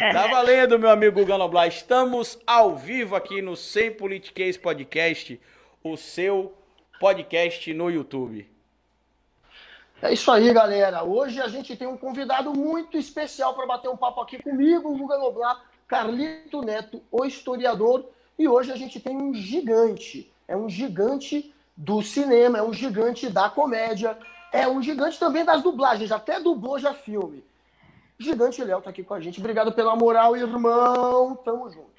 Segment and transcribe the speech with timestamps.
[0.12, 1.68] Tá valendo, meu amigo Guga Noblar.
[1.68, 5.38] Estamos ao vivo aqui no Sem Politiquês Podcast,
[5.84, 6.54] o seu
[6.98, 8.50] podcast no YouTube.
[10.00, 11.04] É isso aí, galera.
[11.04, 15.18] Hoje a gente tem um convidado muito especial para bater um papo aqui comigo, Guga
[15.18, 18.06] Noblar, Carlito Neto, o historiador.
[18.38, 20.32] E hoje a gente tem um gigante.
[20.48, 24.16] É um gigante do cinema, é um gigante da comédia,
[24.50, 27.44] é um gigante também das dublagens, até dublou já filme.
[28.20, 29.40] Gigante Léo tá aqui com a gente.
[29.40, 31.34] Obrigado pela moral, irmão.
[31.36, 31.90] Tamo junto.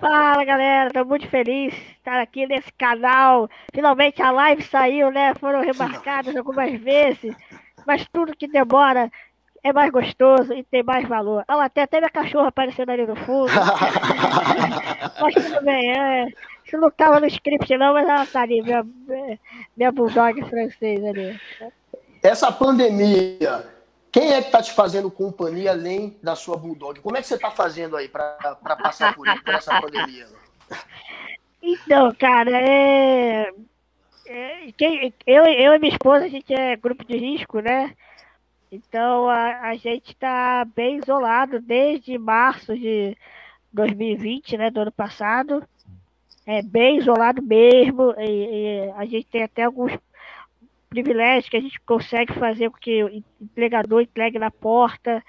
[0.00, 3.48] Fala galera, tô muito feliz de estar aqui nesse canal.
[3.74, 5.34] Finalmente a live saiu, né?
[5.34, 7.36] Foram remarcadas algumas vezes,
[7.86, 9.12] mas tudo que demora
[9.62, 11.44] é mais gostoso e tem mais valor.
[11.46, 13.52] Olha, até, até minha cachorra aparecendo ali no fundo.
[15.20, 16.28] mas tudo bem, é.
[16.64, 18.86] Isso não tava no script não, mas ela tá ali, minha,
[19.76, 21.38] minha bulldog francês ali.
[22.22, 23.79] Essa pandemia
[24.12, 27.00] quem é que está te fazendo companhia além da sua Bulldog?
[27.00, 28.36] Como é que você está fazendo aí para
[28.82, 30.26] passar por, por, essa pandemia?
[31.62, 33.52] Então, cara, é...
[34.26, 37.94] é quem, eu, eu e minha esposa, a gente é grupo de risco, né?
[38.72, 43.16] Então a, a gente está bem isolado desde março de
[43.72, 44.70] 2020, né?
[44.70, 45.62] Do ano passado.
[46.46, 48.14] É bem isolado mesmo.
[48.18, 49.92] E, e a gente tem até alguns
[50.90, 55.22] privilégio que a gente consegue fazer com que o entregador entregue na porta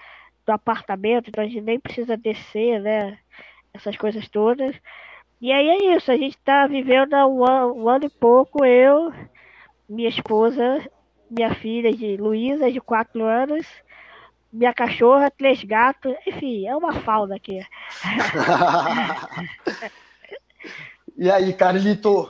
[0.46, 3.18] do apartamento, então a gente nem precisa descer, né?
[3.72, 4.76] Essas coisas todas.
[5.40, 8.66] E aí é isso, a gente está vivendo há um ano, um ano, e pouco,
[8.66, 9.14] eu,
[9.88, 10.84] minha esposa,
[11.30, 13.68] minha filha de Luísa, de 4 anos,
[14.52, 17.62] minha cachorra, três gatos, enfim, é uma fauna aqui.
[21.18, 22.30] e aí, Carlito,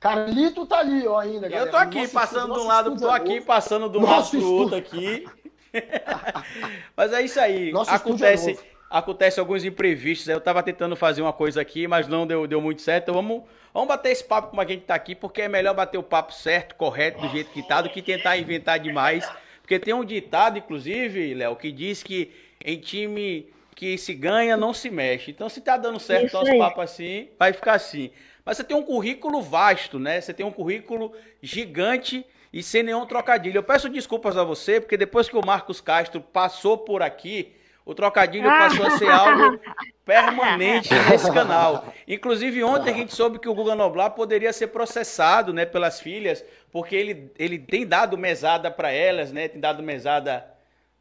[0.00, 1.46] Carlito tá ali, ó, ainda.
[1.46, 1.68] Galera.
[1.68, 4.52] Eu tô aqui, nosso passando de um lado, tô aqui, passando de um lado pro
[4.52, 5.26] outro aqui.
[6.96, 7.70] mas é isso aí.
[7.70, 10.26] Nosso acontece, acontece alguns imprevistos.
[10.26, 13.04] Eu tava tentando fazer uma coisa aqui, mas não deu, deu muito certo.
[13.04, 13.42] Então vamos,
[13.74, 16.32] vamos bater esse papo como a gente tá aqui, porque é melhor bater o papo
[16.32, 19.30] certo, correto, do jeito que tá, do que tentar inventar demais.
[19.60, 22.32] Porque tem um ditado, inclusive, Léo, que diz que
[22.64, 25.30] em time que se ganha não se mexe.
[25.30, 28.10] Então, se tá dando certo o nosso papo assim, vai ficar assim.
[28.50, 30.20] Mas você tem um currículo vasto, né?
[30.20, 33.58] Você tem um currículo gigante e sem nenhum trocadilho.
[33.58, 37.94] Eu peço desculpas a você, porque depois que o Marcos Castro passou por aqui, o
[37.94, 39.56] trocadilho passou a ser algo
[40.04, 41.94] permanente nesse canal.
[42.08, 46.44] Inclusive, ontem a gente soube que o Guga Noblar poderia ser processado né, pelas filhas,
[46.72, 49.46] porque ele, ele tem dado mesada para elas, né?
[49.46, 50.44] Tem dado mesada,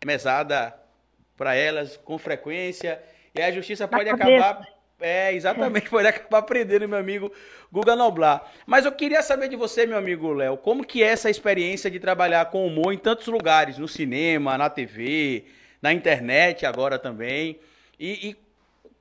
[0.06, 0.76] mesada
[1.36, 3.02] para elas com frequência.
[3.34, 4.62] E a justiça pode acabar
[5.00, 7.32] é, exatamente, pode acabar aprendendo, meu amigo
[7.72, 8.52] Guga Noblar.
[8.66, 12.00] Mas eu queria saber de você, meu amigo Léo, como que é essa experiência de
[12.00, 15.46] trabalhar com humor em tantos lugares, no cinema, na TV,
[15.82, 17.60] na internet agora também.
[18.00, 18.30] E,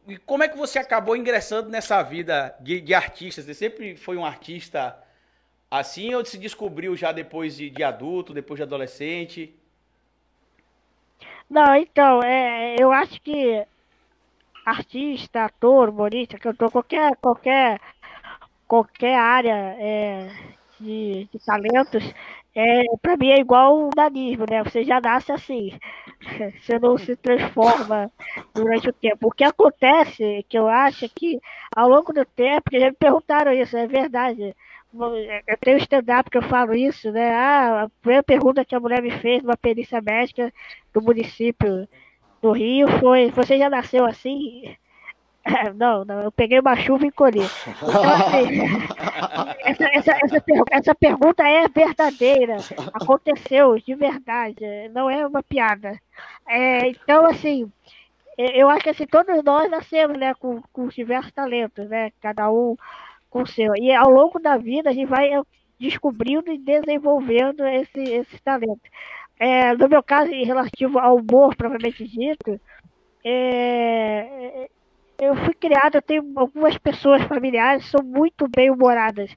[0.09, 3.43] e, e como é que você acabou ingressando nessa vida de, de, artista?
[3.43, 4.97] Você sempre foi um artista
[5.71, 9.55] assim ou se descobriu já depois de, de adulto, depois de adolescente?
[11.49, 13.67] Não, então, é, eu acho que
[14.71, 17.81] artista, ator, humorista, cantor, qualquer, qualquer,
[18.67, 20.31] qualquer área é,
[20.81, 22.05] de, de, talentos,
[22.55, 24.63] é, para mim é igual o nanismo, né?
[24.65, 25.79] Você já nasce assim,
[26.61, 28.11] você não se transforma
[28.55, 29.29] durante o tempo.
[29.29, 31.41] O que acontece, que eu acho, é que
[31.75, 34.55] ao longo do tempo, já me perguntaram isso, é verdade.
[35.47, 37.31] Eu tenho stand-up que eu falo isso, né?
[37.35, 40.53] Ah, a primeira pergunta que a mulher me fez numa perícia médica
[40.93, 41.87] do município
[42.43, 44.77] do Rio foi: Você já nasceu assim?
[45.77, 47.41] Não, não, eu peguei uma chuva e colhi.
[47.83, 48.61] Então, assim,
[49.65, 52.57] essa, essa, essa, essa, pergunta é verdadeira.
[52.93, 55.99] Aconteceu de verdade, não é uma piada.
[56.47, 57.73] É, então, assim,
[58.37, 62.13] eu acho que assim, todos nós nascemos né, com, com diversos talentos, né?
[62.21, 62.77] Cada um
[63.31, 63.75] com o seu.
[63.77, 65.31] E ao longo da vida a gente vai
[65.79, 68.83] descobrindo e desenvolvendo esse, esse talento.
[69.39, 72.61] É, no meu caso, em relativo ao humor, propriamente dito,
[73.25, 74.69] é,
[75.19, 79.31] eu fui criado, eu tenho algumas pessoas familiares que são muito bem humoradas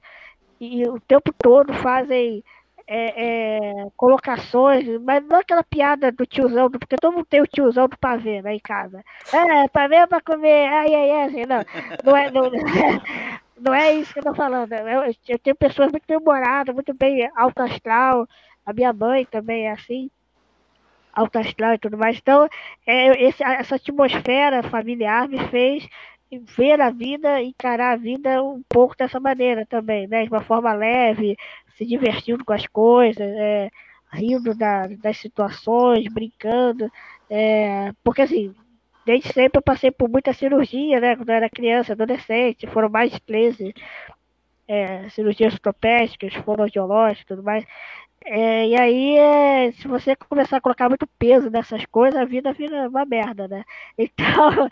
[0.60, 2.42] e o tempo todo fazem
[2.86, 7.88] é, é, colocações, mas não aquela piada do tiozão, porque todo mundo tem o tiozão
[7.88, 9.02] do pavê né, em casa.
[9.32, 11.64] É, pavê é pra comer, ai, ai, ai, assim, não,
[12.04, 12.50] não é, não,
[13.60, 14.72] não é isso que eu tô falando.
[14.72, 18.28] Eu, eu tenho pessoas muito bem humoradas, muito bem alto astral,
[18.64, 20.10] a minha mãe também é assim,
[21.12, 22.18] alto astral e tudo mais.
[22.18, 22.48] Então,
[22.86, 25.86] é, esse, essa atmosfera familiar me fez
[26.56, 30.24] ver a vida, encarar a vida um pouco dessa maneira também, né?
[30.24, 31.36] De uma forma leve,
[31.76, 33.70] se divertindo com as coisas, é,
[34.12, 36.90] rindo da, das situações, brincando.
[37.28, 38.54] É, porque assim,
[39.04, 41.16] desde sempre eu passei por muita cirurgia, né?
[41.16, 43.74] Quando eu era criança, adolescente, foram mais de 13
[44.66, 47.64] é, cirurgias ortopédicas, fonoaudiológicas e tudo mais.
[48.24, 52.52] É, e aí, é, se você começar a colocar muito peso nessas coisas, a vida
[52.52, 53.64] vira uma merda, né?
[53.98, 54.68] Então,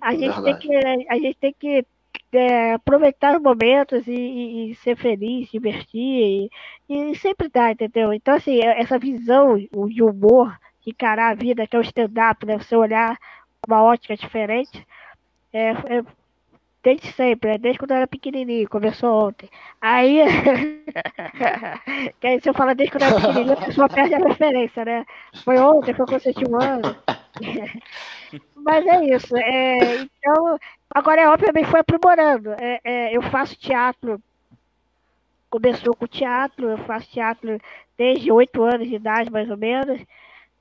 [0.00, 0.76] a gente tem que,
[1.08, 1.86] a gente tem que
[2.32, 6.50] é, aproveitar os momentos e, e, e, ser feliz, divertir,
[6.88, 8.12] e, e sempre dá, entendeu?
[8.12, 12.46] Então, assim, é, essa visão de humor, de encarar a vida, que é o stand-up,
[12.46, 12.58] né?
[12.58, 13.18] Você olhar
[13.66, 14.86] uma ótica diferente,
[15.52, 16.04] é, é
[16.82, 17.58] Desde sempre, né?
[17.58, 19.48] desde quando eu era pequenininho, começou ontem.
[19.80, 20.18] Aí,
[22.20, 24.84] que aí se eu falar desde quando eu era pequenininho, a pessoa perde a referência,
[24.84, 25.04] né?
[25.44, 26.96] Foi ontem, foi quando você tinha um ano.
[28.56, 29.36] Mas é isso.
[29.36, 30.58] É, então,
[30.92, 32.50] agora é óbvio, também foi aprimorando.
[32.52, 34.20] É, é, eu faço teatro,
[35.50, 37.58] começou com teatro, eu faço teatro
[37.96, 40.00] desde oito anos de idade, mais ou menos.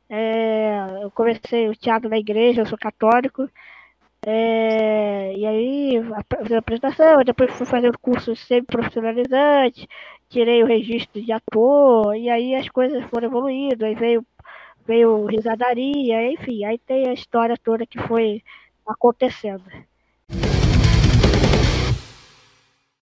[0.10, 3.50] É, eu comecei o teatro na igreja, eu sou católico.
[4.26, 5.94] É, e aí,
[6.44, 9.88] fiz a apresentação, depois fui fazer o curso semi-profissionalizante,
[10.30, 14.26] tirei o registro de ator, e aí as coisas foram evoluindo, aí veio,
[14.86, 18.44] veio risadaria, enfim, aí tem a história toda que foi
[18.88, 19.64] acontecendo.